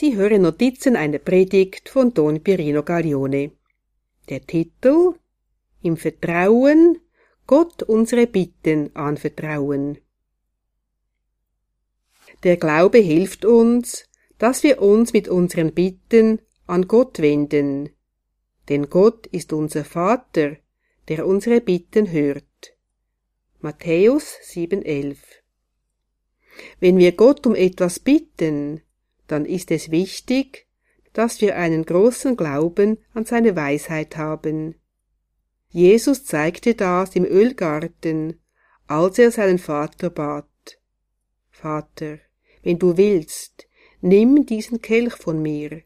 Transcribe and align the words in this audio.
Sie 0.00 0.14
hören 0.14 0.42
Notizen 0.42 0.94
einer 0.94 1.18
Predigt 1.18 1.88
von 1.88 2.14
Don 2.14 2.40
Pirino 2.40 2.84
Gaglione. 2.84 3.50
Der 4.28 4.46
Titel 4.46 5.14
Im 5.82 5.96
Vertrauen 5.96 7.00
Gott 7.48 7.82
unsere 7.82 8.28
Bitten 8.28 8.94
anvertrauen. 8.94 9.98
Der 12.44 12.58
Glaube 12.58 12.98
hilft 12.98 13.44
uns, 13.44 14.08
dass 14.38 14.62
wir 14.62 14.80
uns 14.80 15.12
mit 15.12 15.26
unseren 15.26 15.74
Bitten 15.74 16.42
an 16.68 16.86
Gott 16.86 17.18
wenden. 17.18 17.90
Denn 18.68 18.90
Gott 18.90 19.26
ist 19.26 19.52
unser 19.52 19.84
Vater, 19.84 20.58
der 21.08 21.26
unsere 21.26 21.60
Bitten 21.60 22.12
hört. 22.12 22.76
Matthäus 23.58 24.36
7,11 24.44 25.16
Wenn 26.78 26.98
wir 26.98 27.10
Gott 27.16 27.48
um 27.48 27.56
etwas 27.56 27.98
bitten, 27.98 28.82
dann 29.28 29.44
ist 29.44 29.70
es 29.70 29.90
wichtig, 29.90 30.66
dass 31.12 31.40
wir 31.40 31.56
einen 31.56 31.84
großen 31.84 32.36
Glauben 32.36 32.98
an 33.14 33.24
seine 33.24 33.56
Weisheit 33.56 34.16
haben. 34.16 34.74
Jesus 35.68 36.24
zeigte 36.24 36.74
das 36.74 37.14
im 37.14 37.24
Ölgarten, 37.24 38.40
als 38.86 39.18
er 39.18 39.30
seinen 39.30 39.58
Vater 39.58 40.10
bat. 40.10 40.46
Vater, 41.50 42.18
wenn 42.62 42.78
du 42.78 42.96
willst, 42.96 43.68
nimm 44.00 44.46
diesen 44.46 44.80
Kelch 44.80 45.14
von 45.14 45.40
mir, 45.42 45.82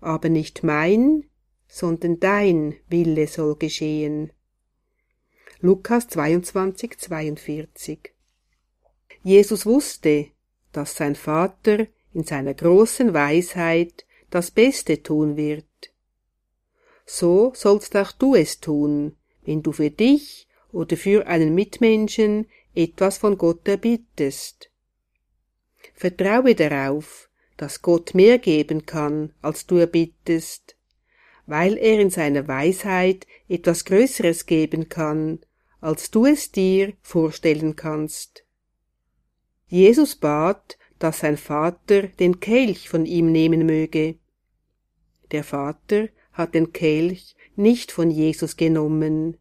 aber 0.00 0.28
nicht 0.28 0.62
mein, 0.62 1.24
sondern 1.68 2.18
dein 2.20 2.74
Wille 2.88 3.26
soll 3.26 3.56
geschehen. 3.56 4.32
Lukas 5.60 6.08
22, 6.08 6.98
42 6.98 8.12
Jesus 9.22 9.66
wusste, 9.66 10.26
dass 10.72 10.94
sein 10.94 11.16
Vater 11.16 11.88
in 12.16 12.24
seiner 12.24 12.54
großen 12.54 13.12
Weisheit 13.12 14.06
das 14.30 14.50
Beste 14.50 15.02
tun 15.02 15.36
wird. 15.36 15.66
So 17.04 17.52
sollst 17.54 17.94
auch 17.94 18.10
du 18.10 18.34
es 18.34 18.58
tun, 18.58 19.16
wenn 19.44 19.62
du 19.62 19.72
für 19.72 19.90
dich 19.90 20.48
oder 20.72 20.96
für 20.96 21.26
einen 21.26 21.54
Mitmenschen 21.54 22.46
etwas 22.74 23.18
von 23.18 23.36
Gott 23.36 23.68
erbittest. 23.68 24.70
Vertraue 25.92 26.54
darauf, 26.54 27.28
dass 27.58 27.82
Gott 27.82 28.14
mehr 28.14 28.38
geben 28.38 28.86
kann, 28.86 29.34
als 29.42 29.66
du 29.66 29.76
erbittest, 29.76 30.74
weil 31.44 31.76
er 31.76 32.00
in 32.00 32.08
seiner 32.08 32.48
Weisheit 32.48 33.26
etwas 33.46 33.84
Größeres 33.84 34.46
geben 34.46 34.88
kann, 34.88 35.40
als 35.82 36.10
du 36.10 36.24
es 36.24 36.50
dir 36.50 36.94
vorstellen 37.02 37.76
kannst. 37.76 38.46
Jesus 39.68 40.16
bat, 40.16 40.78
dass 40.98 41.20
sein 41.20 41.36
Vater 41.36 42.02
den 42.08 42.40
Kelch 42.40 42.88
von 42.88 43.06
ihm 43.06 43.30
nehmen 43.30 43.66
möge. 43.66 44.16
Der 45.32 45.44
Vater 45.44 46.08
hat 46.32 46.54
den 46.54 46.72
Kelch 46.72 47.34
nicht 47.56 47.92
von 47.92 48.10
Jesus 48.10 48.56
genommen, 48.56 49.36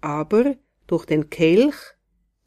aber 0.00 0.56
durch 0.86 1.06
den 1.06 1.30
Kelch, 1.30 1.76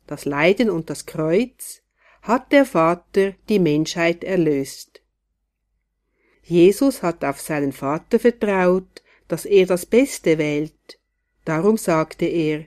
das 0.07 0.25
Leiden 0.25 0.69
und 0.69 0.89
das 0.89 1.05
Kreuz, 1.05 1.81
hat 2.21 2.52
der 2.52 2.65
Vater 2.65 3.33
die 3.49 3.59
Menschheit 3.59 4.23
erlöst. 4.23 5.02
Jesus 6.43 7.02
hat 7.02 7.23
auf 7.23 7.41
seinen 7.41 7.71
Vater 7.71 8.19
vertraut, 8.19 9.03
dass 9.27 9.45
er 9.45 9.65
das 9.65 9.85
Beste 9.85 10.37
wählt. 10.37 10.99
Darum 11.43 11.77
sagte 11.77 12.25
er, 12.25 12.65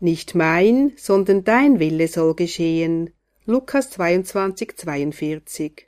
Nicht 0.00 0.34
mein, 0.34 0.92
sondern 0.96 1.44
dein 1.44 1.78
Wille 1.78 2.08
soll 2.08 2.34
geschehen, 2.34 3.10
Lukas 3.48 3.90
22, 3.90 4.76
42. 4.76 5.86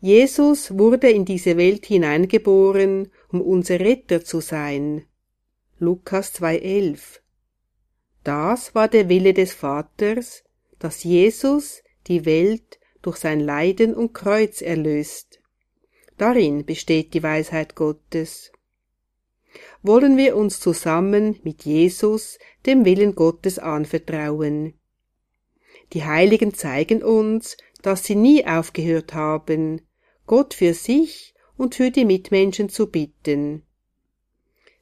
Jesus 0.00 0.76
wurde 0.76 1.08
in 1.08 1.24
diese 1.24 1.56
Welt 1.56 1.86
hineingeboren, 1.86 3.10
um 3.28 3.40
unser 3.40 3.80
Retter 3.80 4.22
zu 4.22 4.42
sein. 4.42 5.06
Lukas 5.78 6.34
2,11. 6.34 7.20
Das 8.22 8.74
war 8.74 8.88
der 8.88 9.08
Wille 9.08 9.32
des 9.32 9.54
Vaters, 9.54 10.44
dass 10.78 11.04
Jesus 11.04 11.82
die 12.06 12.26
Welt 12.26 12.78
durch 13.00 13.16
sein 13.16 13.40
Leiden 13.40 13.94
und 13.94 14.12
Kreuz 14.12 14.60
erlöst. 14.60 15.40
Darin 16.18 16.66
besteht 16.66 17.14
die 17.14 17.22
Weisheit 17.22 17.74
Gottes. 17.74 18.52
Wollen 19.82 20.18
wir 20.18 20.36
uns 20.36 20.60
zusammen 20.60 21.40
mit 21.44 21.64
Jesus 21.64 22.38
dem 22.66 22.84
Willen 22.84 23.14
Gottes 23.14 23.58
anvertrauen. 23.58 24.74
Die 25.92 26.04
Heiligen 26.04 26.54
zeigen 26.54 27.02
uns, 27.02 27.56
dass 27.82 28.04
sie 28.04 28.14
nie 28.14 28.46
aufgehört 28.46 29.14
haben, 29.14 29.82
Gott 30.26 30.54
für 30.54 30.74
sich 30.74 31.34
und 31.56 31.74
für 31.74 31.90
die 31.90 32.04
Mitmenschen 32.04 32.68
zu 32.68 32.86
bitten. 32.86 33.62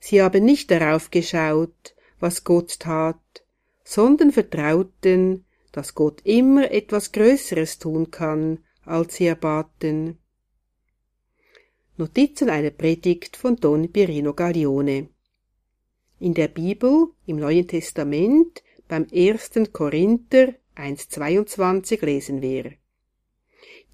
Sie 0.00 0.22
haben 0.22 0.44
nicht 0.44 0.70
darauf 0.70 1.10
geschaut, 1.10 1.94
was 2.20 2.44
Gott 2.44 2.80
tat, 2.80 3.16
sondern 3.84 4.32
vertrauten, 4.32 5.44
dass 5.72 5.94
Gott 5.94 6.20
immer 6.24 6.70
etwas 6.70 7.12
Größeres 7.12 7.78
tun 7.78 8.10
kann, 8.10 8.64
als 8.84 9.16
sie 9.16 9.26
erbaten. 9.26 10.19
Notizen 11.96 12.48
einer 12.48 12.70
Predigt 12.70 13.36
von 13.36 13.56
Don 13.56 13.90
Pirino 13.90 14.34
Gaglione. 14.34 15.08
In 16.20 16.34
der 16.34 16.48
Bibel, 16.48 17.08
im 17.26 17.36
Neuen 17.36 17.66
Testament, 17.66 18.62
beim 18.88 19.06
ersten 19.08 19.72
Korinther 19.72 20.54
1,22 20.78 22.04
lesen 22.04 22.40
wir. 22.40 22.72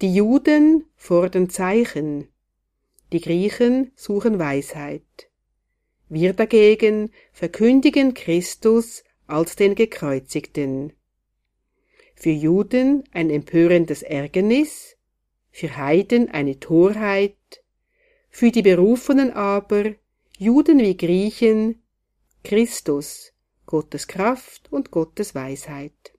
Die 0.01 0.13
Juden 0.13 0.85
fordern 0.95 1.49
Zeichen, 1.49 2.27
die 3.11 3.21
Griechen 3.21 3.91
suchen 3.95 4.37
Weisheit. 4.37 5.01
Wir 6.09 6.33
dagegen 6.33 7.11
verkündigen 7.33 8.13
Christus 8.13 9.03
als 9.25 9.55
den 9.55 9.73
Gekreuzigten. 9.73 10.93
Für 12.13 12.29
Juden 12.29 13.03
ein 13.11 13.29
empörendes 13.29 14.03
Ärgernis, 14.03 14.95
für 15.51 15.75
Heiden 15.77 16.29
eine 16.29 16.59
Torheit, 16.59 17.35
für 18.29 18.51
die 18.51 18.61
Berufenen 18.61 19.31
aber, 19.31 19.95
Juden 20.37 20.79
wie 20.79 20.97
Griechen, 20.97 21.81
Christus, 22.43 23.33
Gottes 23.65 24.07
Kraft 24.07 24.71
und 24.71 24.91
Gottes 24.91 25.33
Weisheit. 25.33 26.14